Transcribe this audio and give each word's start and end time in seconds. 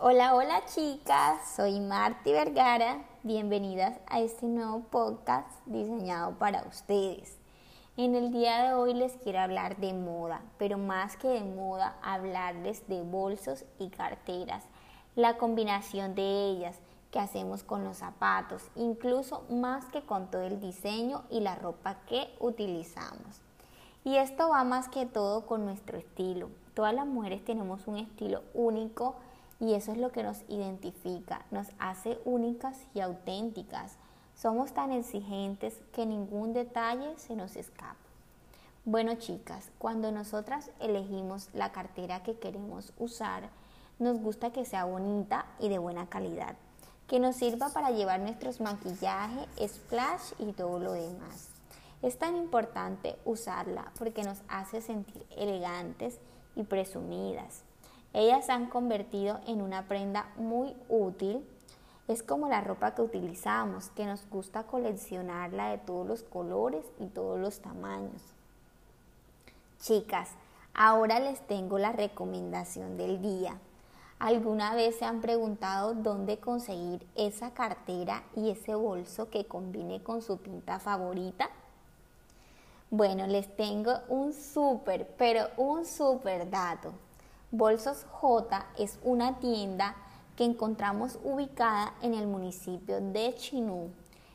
Hola, 0.00 0.36
hola 0.36 0.64
chicas, 0.66 1.56
soy 1.56 1.80
Marti 1.80 2.30
Vergara. 2.30 3.02
Bienvenidas 3.24 3.98
a 4.06 4.20
este 4.20 4.46
nuevo 4.46 4.84
podcast 4.92 5.48
diseñado 5.66 6.38
para 6.38 6.62
ustedes. 6.68 7.36
En 7.96 8.14
el 8.14 8.30
día 8.30 8.62
de 8.62 8.74
hoy 8.74 8.94
les 8.94 9.14
quiero 9.14 9.40
hablar 9.40 9.78
de 9.78 9.92
moda, 9.94 10.40
pero 10.56 10.78
más 10.78 11.16
que 11.16 11.26
de 11.26 11.42
moda, 11.42 11.96
hablarles 12.00 12.86
de 12.86 13.02
bolsos 13.02 13.64
y 13.80 13.88
carteras, 13.88 14.62
la 15.16 15.36
combinación 15.36 16.14
de 16.14 16.46
ellas 16.48 16.78
que 17.10 17.18
hacemos 17.18 17.64
con 17.64 17.82
los 17.82 17.96
zapatos, 17.96 18.62
incluso 18.76 19.42
más 19.50 19.84
que 19.86 20.02
con 20.02 20.30
todo 20.30 20.42
el 20.42 20.60
diseño 20.60 21.24
y 21.28 21.40
la 21.40 21.56
ropa 21.56 21.96
que 22.06 22.32
utilizamos. 22.38 23.40
Y 24.04 24.14
esto 24.18 24.50
va 24.50 24.62
más 24.62 24.88
que 24.88 25.06
todo 25.06 25.44
con 25.44 25.64
nuestro 25.64 25.98
estilo. 25.98 26.50
Todas 26.74 26.94
las 26.94 27.06
mujeres 27.08 27.44
tenemos 27.44 27.88
un 27.88 27.96
estilo 27.96 28.44
único 28.54 29.16
y 29.60 29.74
eso 29.74 29.92
es 29.92 29.98
lo 29.98 30.12
que 30.12 30.22
nos 30.22 30.42
identifica, 30.48 31.44
nos 31.50 31.68
hace 31.78 32.18
únicas 32.24 32.78
y 32.94 33.00
auténticas. 33.00 33.96
Somos 34.34 34.72
tan 34.72 34.92
exigentes 34.92 35.74
que 35.92 36.06
ningún 36.06 36.52
detalle 36.52 37.18
se 37.18 37.34
nos 37.34 37.56
escapa. 37.56 37.96
Bueno 38.84 39.16
chicas, 39.16 39.70
cuando 39.78 40.12
nosotras 40.12 40.70
elegimos 40.80 41.48
la 41.52 41.72
cartera 41.72 42.22
que 42.22 42.38
queremos 42.38 42.92
usar, 42.98 43.50
nos 43.98 44.20
gusta 44.20 44.52
que 44.52 44.64
sea 44.64 44.84
bonita 44.84 45.46
y 45.58 45.68
de 45.68 45.78
buena 45.78 46.06
calidad, 46.06 46.56
que 47.08 47.18
nos 47.18 47.36
sirva 47.36 47.70
para 47.70 47.90
llevar 47.90 48.20
nuestros 48.20 48.60
maquillajes, 48.60 49.48
splash 49.60 50.32
y 50.38 50.52
todo 50.52 50.78
lo 50.78 50.92
demás. 50.92 51.48
Es 52.00 52.16
tan 52.16 52.36
importante 52.36 53.16
usarla 53.24 53.92
porque 53.98 54.22
nos 54.22 54.38
hace 54.48 54.80
sentir 54.80 55.26
elegantes 55.36 56.20
y 56.54 56.62
presumidas. 56.62 57.64
Ellas 58.12 58.46
se 58.46 58.52
han 58.52 58.66
convertido 58.66 59.40
en 59.46 59.60
una 59.60 59.86
prenda 59.86 60.30
muy 60.36 60.74
útil. 60.88 61.46
Es 62.08 62.22
como 62.22 62.48
la 62.48 62.62
ropa 62.62 62.94
que 62.94 63.02
utilizamos, 63.02 63.90
que 63.90 64.06
nos 64.06 64.28
gusta 64.30 64.64
coleccionarla 64.64 65.70
de 65.70 65.78
todos 65.78 66.06
los 66.06 66.22
colores 66.22 66.84
y 66.98 67.06
todos 67.06 67.38
los 67.38 67.60
tamaños. 67.60 68.22
Chicas, 69.80 70.30
ahora 70.74 71.20
les 71.20 71.46
tengo 71.46 71.78
la 71.78 71.92
recomendación 71.92 72.96
del 72.96 73.20
día. 73.20 73.58
¿Alguna 74.18 74.74
vez 74.74 74.98
se 74.98 75.04
han 75.04 75.20
preguntado 75.20 75.94
dónde 75.94 76.38
conseguir 76.38 77.06
esa 77.14 77.52
cartera 77.52 78.24
y 78.34 78.50
ese 78.50 78.74
bolso 78.74 79.30
que 79.30 79.46
combine 79.46 80.02
con 80.02 80.22
su 80.22 80.38
pinta 80.38 80.80
favorita? 80.80 81.50
Bueno, 82.90 83.26
les 83.26 83.54
tengo 83.54 83.92
un 84.08 84.32
súper, 84.32 85.06
pero 85.18 85.46
un 85.56 85.84
súper 85.84 86.50
dato. 86.50 86.92
Bolsos 87.50 88.04
J 88.10 88.66
es 88.76 88.98
una 89.02 89.38
tienda 89.38 89.96
que 90.36 90.44
encontramos 90.44 91.18
ubicada 91.24 91.94
en 92.02 92.12
el 92.12 92.26
municipio 92.26 93.00
de 93.00 93.34
Chinú. 93.36 93.90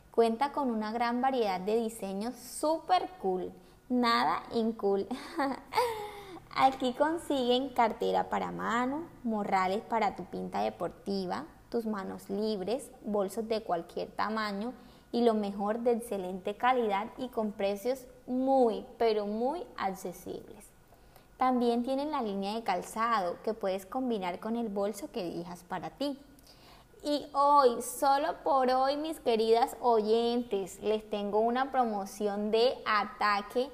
Cuenta 0.09 0.52
con 0.52 0.72
una 0.72 0.92
gran 0.92 1.22
variedad 1.22 1.61
de 1.61 1.75
diseños 1.75 2.34
super 2.34 3.08
cool, 3.22 3.52
nada 3.88 4.41
incool. 4.56 5.08
Aquí 6.56 6.94
consiguen 6.94 7.69
cartera 7.69 8.31
para 8.31 8.52
mano, 8.52 9.03
morrales 9.23 9.84
para 9.84 10.16
tu 10.16 10.25
pinta 10.25 10.61
deportiva, 10.61 11.45
tus 11.69 11.86
manos 11.86 12.31
libres, 12.31 12.89
bolsos 13.06 13.47
de 13.47 13.61
cualquier 13.61 14.09
tamaño 14.09 14.73
y 15.11 15.22
lo 15.22 15.36
mejor 15.36 15.81
de 15.81 15.91
excelente 15.91 16.58
calidad 16.58 17.11
y 17.19 17.28
con 17.28 17.52
precios 17.52 18.08
muy, 18.25 18.88
pero 18.97 19.28
muy 19.28 19.64
accesibles. 19.78 20.72
También 21.44 21.83
tienen 21.83 22.11
la 22.11 22.22
línea 22.22 22.55
de 22.55 22.63
calzado 22.63 23.36
que 23.44 23.53
puedes 23.53 23.86
combinar 23.86 24.39
con 24.39 24.55
el 24.55 24.69
bolso 24.69 25.11
que 25.11 25.27
elijas 25.27 25.61
para 25.66 25.89
ti. 25.89 26.17
Y 27.03 27.27
hoy, 27.33 27.81
solo 27.81 28.35
por 28.45 28.69
hoy, 28.69 28.95
mis 28.95 29.19
queridas 29.19 29.75
oyentes, 29.81 30.80
les 30.81 31.09
tengo 31.09 31.39
una 31.39 31.69
promoción 31.69 32.50
de 32.50 32.81
ataque 32.85 33.69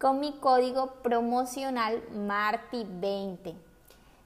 con 0.00 0.18
mi 0.18 0.32
código 0.32 0.94
promocional 1.04 2.02
MARTI20. 2.10 3.54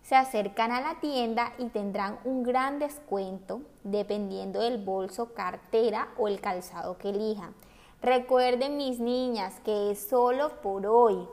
Se 0.02 0.14
acercan 0.14 0.72
a 0.72 0.80
la 0.80 0.98
tienda 0.98 1.52
y 1.58 1.66
tendrán 1.66 2.18
un 2.24 2.44
gran 2.44 2.78
descuento 2.78 3.60
dependiendo 3.84 4.60
del 4.60 4.82
bolso, 4.82 5.34
cartera 5.34 6.08
o 6.16 6.28
el 6.28 6.40
calzado 6.40 6.96
que 6.96 7.10
elijan. 7.10 7.54
Recuerden 8.00 8.78
mis 8.78 9.00
niñas 9.00 9.60
que 9.66 9.90
es 9.90 10.08
solo 10.08 10.62
por 10.62 10.86
hoy. 10.86 11.28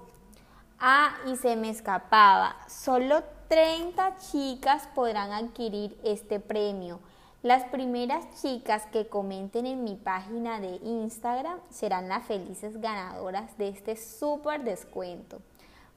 Ah, 0.85 1.15
y 1.27 1.37
se 1.37 1.55
me 1.55 1.69
escapaba, 1.69 2.57
solo 2.67 3.23
30 3.47 4.17
chicas 4.17 4.89
podrán 4.93 5.31
adquirir 5.31 5.97
este 6.03 6.41
premio. 6.41 6.99
Las 7.41 7.63
primeras 7.63 8.41
chicas 8.41 8.85
que 8.87 9.07
comenten 9.07 9.65
en 9.65 9.85
mi 9.85 9.95
página 9.95 10.59
de 10.59 10.81
Instagram 10.83 11.57
serán 11.69 12.09
las 12.09 12.25
felices 12.25 12.81
ganadoras 12.81 13.57
de 13.57 13.69
este 13.69 13.95
súper 13.95 14.65
descuento. 14.65 15.39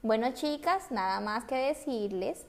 Bueno 0.03 0.31
chicas, 0.31 0.89
nada 0.89 1.19
más 1.19 1.43
que 1.43 1.55
decirles. 1.57 2.45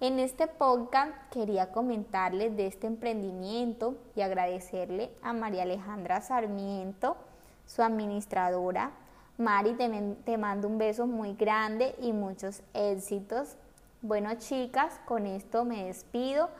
En 0.00 0.20
este 0.20 0.46
podcast 0.46 1.12
quería 1.30 1.70
comentarles 1.70 2.56
de 2.56 2.66
este 2.66 2.86
emprendimiento 2.86 3.94
y 4.16 4.22
agradecerle 4.22 5.10
a 5.22 5.34
María 5.34 5.64
Alejandra 5.64 6.22
Sarmiento, 6.22 7.18
su 7.66 7.82
administradora, 7.82 8.92
Mari, 9.36 9.74
te, 9.74 10.38
mando 10.38 10.68
un 10.68 10.78
beso 10.78 11.08
muy 11.08 11.34
grande 11.34 11.96
y 12.00 12.12
muchos 12.12 12.62
éxitos. 12.72 13.56
Bueno, 14.00 14.34
chicas, 14.36 15.00
con 15.06 15.26
esto 15.26 15.64
me 15.64 15.86
despido 15.86 16.50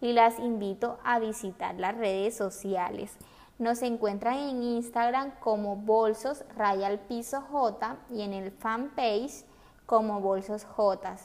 y 0.00 0.14
las 0.14 0.40
invito 0.40 0.98
a 1.04 1.20
visitar 1.20 1.76
las 1.76 1.96
redes 1.96 2.36
sociales. 2.36 3.16
Nos 3.60 3.82
encuentran 3.82 4.34
en 4.34 4.64
Instagram 4.64 5.30
como 5.38 5.76
Bolsos 5.76 6.44
Raya 6.56 6.98
Piso 7.06 7.40
J 7.40 7.98
y 8.10 8.22
en 8.22 8.32
el 8.32 8.50
fanpage 8.50 9.44
como 9.86 10.20
Bolsos 10.20 10.64
J. 10.64 11.16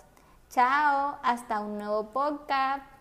Chao, 0.49 1.17
hasta 1.23 1.59
un 1.59 1.79
nuevo 1.79 2.09
podcast. 2.11 2.98